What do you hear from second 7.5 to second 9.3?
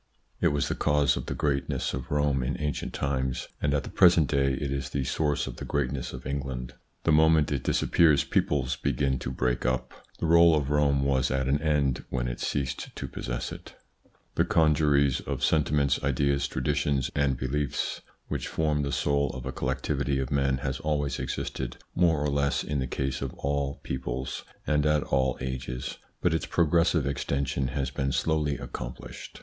it disappears, peoples begin to